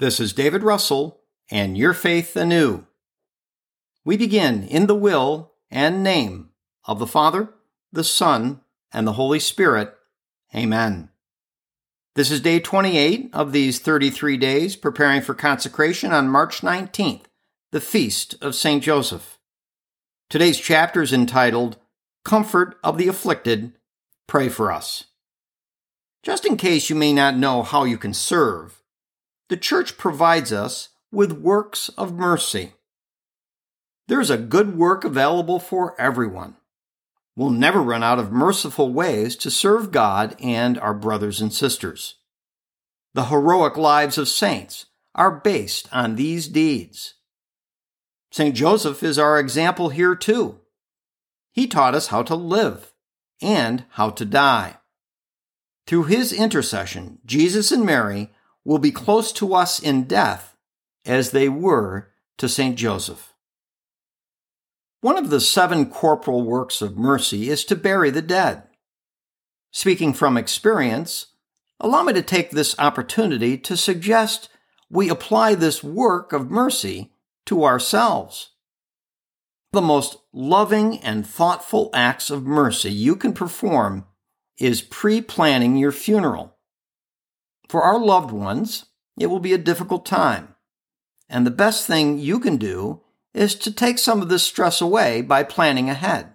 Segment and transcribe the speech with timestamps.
[0.00, 1.20] This is David Russell
[1.52, 2.84] and Your Faith Anew.
[4.04, 6.48] We begin in the will and name
[6.84, 7.50] of the Father,
[7.92, 8.60] the Son,
[8.92, 9.94] and the Holy Spirit.
[10.52, 11.10] Amen.
[12.16, 17.26] This is day 28 of these 33 days preparing for consecration on March 19th,
[17.70, 18.82] the feast of St.
[18.82, 19.38] Joseph.
[20.28, 21.76] Today's chapter is entitled
[22.24, 23.74] Comfort of the Afflicted.
[24.26, 25.04] Pray for us.
[26.24, 28.80] Just in case you may not know how you can serve,
[29.48, 32.72] the Church provides us with works of mercy.
[34.08, 36.56] There's a good work available for everyone.
[37.36, 42.16] We'll never run out of merciful ways to serve God and our brothers and sisters.
[43.14, 47.14] The heroic lives of saints are based on these deeds.
[48.30, 48.54] St.
[48.54, 50.60] Joseph is our example here too.
[51.52, 52.92] He taught us how to live
[53.40, 54.78] and how to die.
[55.86, 58.30] Through his intercession, Jesus and Mary
[58.64, 60.56] will be close to us in death
[61.04, 62.76] as they were to St.
[62.76, 63.34] Joseph.
[65.00, 68.62] One of the seven corporal works of mercy is to bury the dead.
[69.70, 71.26] Speaking from experience,
[71.78, 74.48] allow me to take this opportunity to suggest
[74.88, 77.12] we apply this work of mercy
[77.46, 78.50] to ourselves.
[79.72, 84.06] The most loving and thoughtful acts of mercy you can perform
[84.58, 86.56] is pre planning your funeral.
[87.68, 88.86] For our loved ones,
[89.18, 90.54] it will be a difficult time,
[91.28, 93.02] and the best thing you can do
[93.32, 96.34] is to take some of this stress away by planning ahead.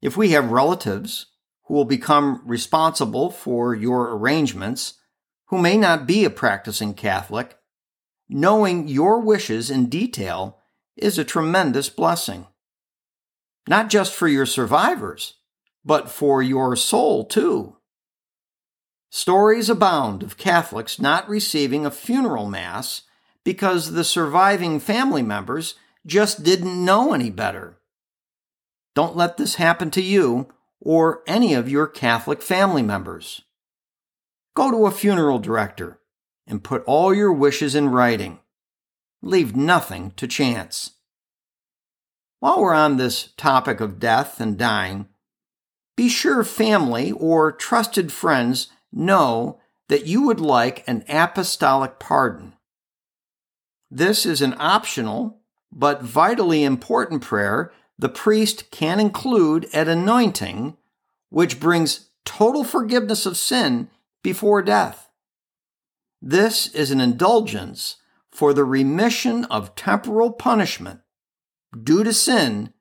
[0.00, 1.26] If we have relatives
[1.64, 4.94] who will become responsible for your arrangements,
[5.46, 7.58] who may not be a practicing Catholic,
[8.28, 10.58] knowing your wishes in detail
[10.96, 12.46] is a tremendous blessing.
[13.68, 15.34] Not just for your survivors,
[15.84, 17.76] but for your soul too.
[19.10, 23.02] Stories abound of Catholics not receiving a funeral mass
[23.44, 25.74] because the surviving family members
[26.06, 27.78] just didn't know any better.
[28.94, 30.48] Don't let this happen to you
[30.80, 33.42] or any of your Catholic family members.
[34.54, 36.00] Go to a funeral director
[36.46, 38.38] and put all your wishes in writing.
[39.22, 40.92] Leave nothing to chance.
[42.38, 45.08] While we're on this topic of death and dying,
[45.96, 52.54] be sure family or trusted friends know that you would like an apostolic pardon.
[53.90, 55.40] This is an optional
[55.72, 60.76] but vitally important prayer the priest can include at anointing,
[61.28, 63.88] which brings total forgiveness of sin
[64.22, 65.10] before death.
[66.22, 67.96] This is an indulgence
[68.30, 71.00] for the remission of temporal punishment
[71.82, 72.72] due to sin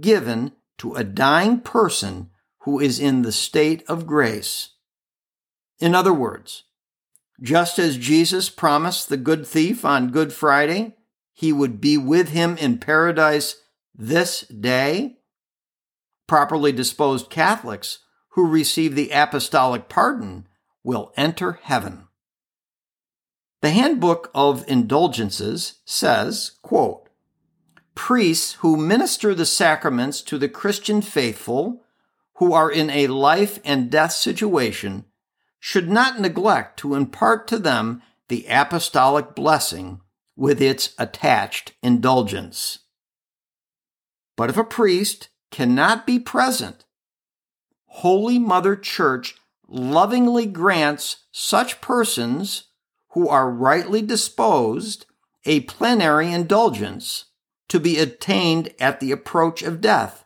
[0.00, 2.30] given to a dying person
[2.60, 4.70] who is in the state of grace.
[5.80, 6.64] In other words,
[7.40, 10.96] just as Jesus promised the good thief on Good Friday
[11.38, 13.62] he would be with him in paradise
[13.94, 15.18] this day,
[16.26, 18.00] properly disposed Catholics
[18.30, 20.48] who receive the apostolic pardon
[20.82, 22.08] will enter heaven.
[23.62, 27.08] The Handbook of Indulgences says, quote,
[27.94, 31.84] Priests who minister the sacraments to the Christian faithful
[32.38, 35.04] who are in a life and death situation
[35.60, 40.00] should not neglect to impart to them the apostolic blessing
[40.36, 42.80] with its attached indulgence.
[44.36, 46.84] But if a priest cannot be present,
[47.86, 49.34] Holy Mother Church
[49.66, 52.64] lovingly grants such persons
[53.10, 55.06] who are rightly disposed
[55.44, 57.24] a plenary indulgence
[57.68, 60.24] to be attained at the approach of death,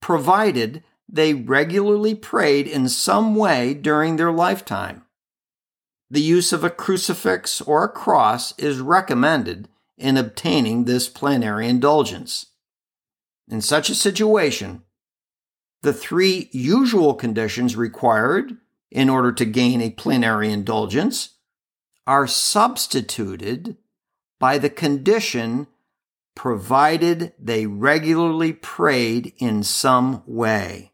[0.00, 5.02] provided they regularly prayed in some way during their lifetime.
[6.10, 12.46] the use of a crucifix or a cross is recommended in obtaining this plenary indulgence.
[13.48, 14.82] In such a situation,
[15.82, 18.56] the three usual conditions required
[18.90, 21.34] in order to gain a plenary indulgence
[22.06, 23.76] are substituted
[24.40, 25.66] by the condition
[26.34, 30.92] provided they regularly prayed in some way.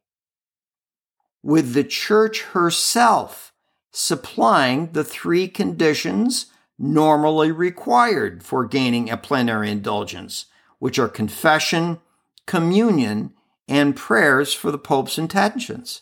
[1.44, 3.52] With the church herself
[3.92, 6.46] supplying the three conditions
[6.78, 10.46] normally required for gaining a plenary indulgence,
[10.78, 12.00] which are confession,
[12.46, 13.34] communion,
[13.68, 16.00] and prayers for the Pope's intentions.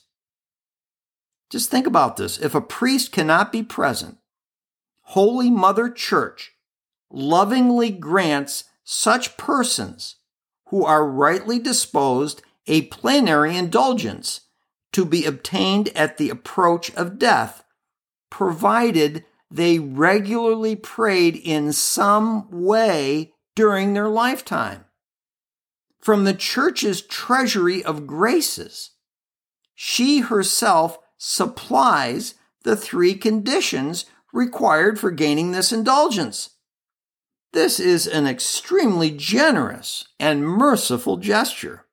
[1.50, 2.38] Just think about this.
[2.38, 4.18] If a priest cannot be present,
[5.00, 6.52] Holy Mother Church
[7.10, 10.18] lovingly grants such persons
[10.68, 14.42] who are rightly disposed a plenary indulgence
[14.92, 17.64] to be obtained at the approach of death
[18.30, 24.84] provided they regularly prayed in some way during their lifetime.
[26.00, 28.92] From the church's treasury of graces,
[29.74, 32.34] she herself supplies
[32.64, 36.50] the three conditions required for gaining this indulgence.
[37.52, 41.84] This is an extremely generous and merciful gesture.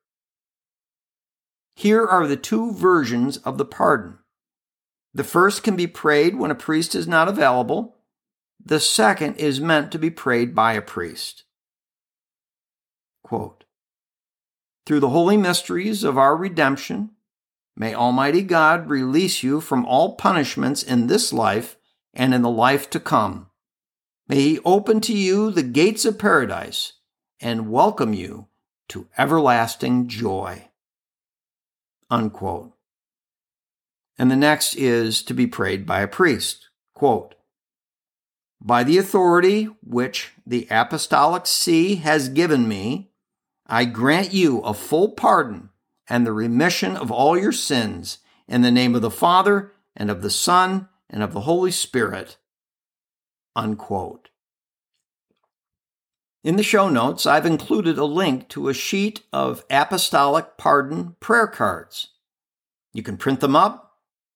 [1.80, 4.18] Here are the two versions of the pardon
[5.14, 7.96] the first can be prayed when a priest is not available.
[8.62, 11.44] The second is meant to be prayed by a priest.
[13.24, 13.64] Quote,
[14.84, 17.12] Through the holy mysteries of our redemption,
[17.74, 21.78] may Almighty God release you from all punishments in this life
[22.12, 23.46] and in the life to come.
[24.28, 26.92] May He open to you the gates of paradise
[27.40, 28.48] and welcome you
[28.90, 30.69] to everlasting joy.
[32.10, 32.74] Unquote
[34.20, 36.68] and the next is to be prayed by a priest.
[36.92, 37.36] Quote,
[38.60, 43.12] by the authority which the Apostolic See has given me,
[43.66, 45.70] I grant you a full pardon
[46.06, 50.20] and the remission of all your sins in the name of the Father and of
[50.20, 52.36] the Son and of the Holy Spirit.
[53.56, 54.28] Unquote.
[56.42, 61.46] In the show notes, I've included a link to a sheet of apostolic pardon prayer
[61.46, 62.08] cards.
[62.92, 63.90] You can print them up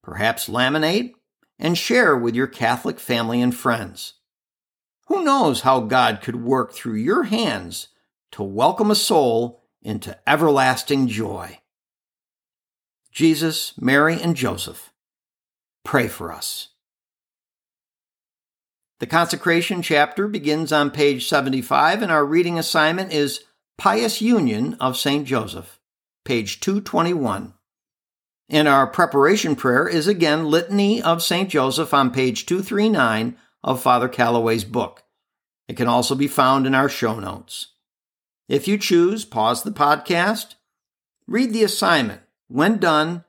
[0.04, 1.14] perhaps laminate,
[1.58, 4.14] and share with your Catholic family and friends.
[5.06, 7.88] Who knows how God could work through your hands
[8.32, 11.60] to welcome a soul into everlasting joy?
[13.10, 14.92] Jesus, Mary, and Joseph,
[15.84, 16.68] pray for us.
[19.04, 23.44] The consecration chapter begins on page 75, and our reading assignment is
[23.76, 25.26] Pious Union of St.
[25.26, 25.78] Joseph,
[26.24, 27.52] page 221.
[28.48, 31.50] And our preparation prayer is again Litany of St.
[31.50, 35.02] Joseph on page 239 of Father Calloway's book.
[35.68, 37.72] It can also be found in our show notes.
[38.48, 40.54] If you choose, pause the podcast,
[41.26, 42.22] read the assignment.
[42.48, 43.24] When done,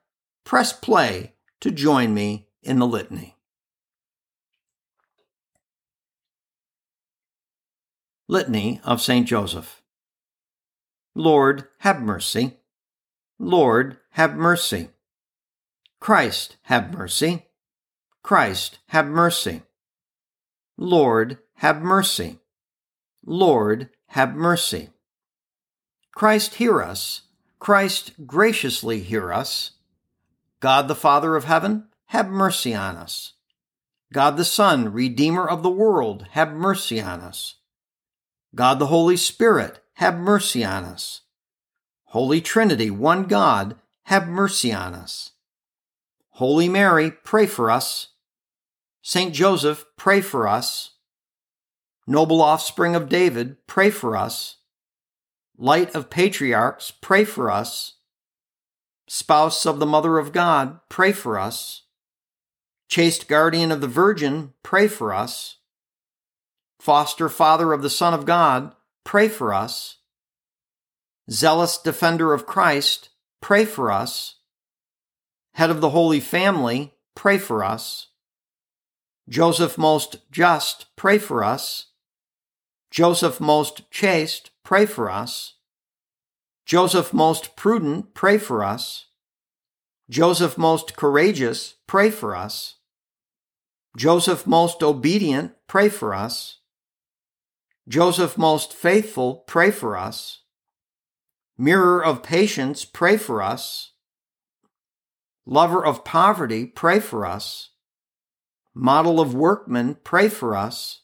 [0.45, 3.34] press play to join me in the litany.
[8.27, 9.27] Litany of St.
[9.27, 9.81] Joseph.
[11.13, 12.57] Lord, have mercy.
[13.37, 14.89] Lord, have mercy.
[15.99, 17.45] Christ, have mercy.
[18.23, 19.61] Christ, have mercy.
[20.77, 22.39] Lord, have mercy.
[23.23, 24.89] Lord, have mercy.
[26.15, 27.21] Christ, hear us.
[27.59, 29.71] Christ, graciously hear us.
[30.59, 33.33] God the Father of heaven, have mercy on us.
[34.11, 37.55] God the Son, Redeemer of the world, have mercy on us.
[38.55, 41.21] God the Holy Spirit, have mercy on us.
[42.05, 45.31] Holy Trinity, one God, have mercy on us.
[46.31, 48.09] Holy Mary, pray for us.
[49.01, 50.91] Saint Joseph, pray for us.
[52.07, 54.57] Noble offspring of David, pray for us.
[55.57, 57.93] Light of patriarchs, pray for us.
[59.07, 61.83] Spouse of the Mother of God, pray for us.
[62.87, 65.57] Chaste guardian of the Virgin, pray for us.
[66.85, 68.73] Foster father of the Son of God,
[69.03, 69.97] pray for us.
[71.29, 73.09] Zealous defender of Christ,
[73.41, 74.35] pray for us
[75.55, 78.09] head of the Holy Family, pray for us.
[79.29, 81.87] Joseph most just, pray for us.
[82.91, 85.53] Joseph most chaste, pray for us.
[86.65, 89.05] Joseph most prudent, pray for us.
[90.09, 92.75] Joseph most courageous, pray for us.
[93.95, 96.59] Joseph most obedient, pray for us.
[97.87, 100.41] Joseph most faithful, pray for us.
[101.57, 103.93] Mirror of patience, pray for us
[105.45, 107.69] lover of poverty, pray for us.
[108.77, 111.03] model of workmen, pray for us.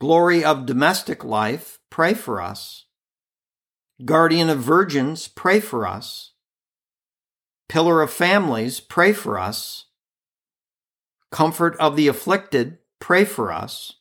[0.00, 2.86] Glory of domestic life, pray for us.
[4.04, 6.32] Guardian of virgins, pray for us.
[7.68, 9.84] Pillar of families, pray for us.
[11.30, 13.99] Comfort of the afflicted, pray for us.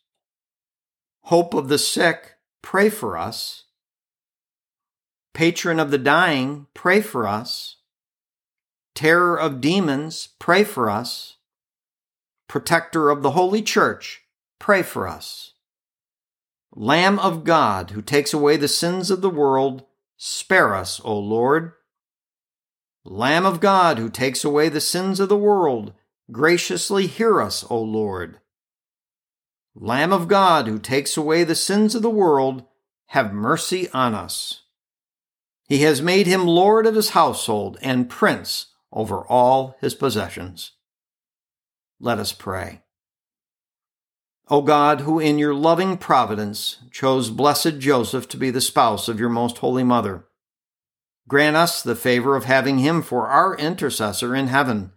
[1.29, 3.65] Hope of the sick, pray for us.
[5.35, 7.75] Patron of the dying, pray for us.
[8.95, 11.37] Terror of demons, pray for us.
[12.47, 14.23] Protector of the Holy Church,
[14.57, 15.53] pray for us.
[16.73, 19.83] Lamb of God, who takes away the sins of the world,
[20.17, 21.73] spare us, O Lord.
[23.05, 25.93] Lamb of God, who takes away the sins of the world,
[26.31, 28.39] graciously hear us, O Lord.
[29.81, 32.65] Lamb of God, who takes away the sins of the world,
[33.07, 34.63] have mercy on us.
[35.69, 40.73] He has made him Lord of his household and Prince over all his possessions.
[41.97, 42.81] Let us pray.
[44.49, 49.19] O God, who in your loving providence chose blessed Joseph to be the spouse of
[49.19, 50.25] your most holy mother,
[51.29, 54.91] grant us the favor of having him for our intercessor in heaven,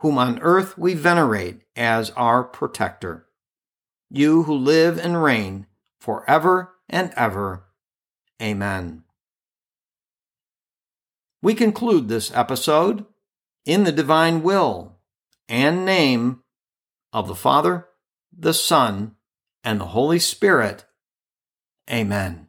[0.00, 3.27] whom on earth we venerate as our protector.
[4.10, 5.66] You who live and reign
[6.00, 7.64] forever and ever.
[8.40, 9.04] Amen.
[11.42, 13.04] We conclude this episode
[13.64, 14.96] in the divine will
[15.48, 16.42] and name
[17.12, 17.86] of the Father,
[18.36, 19.14] the Son,
[19.62, 20.84] and the Holy Spirit.
[21.90, 22.47] Amen.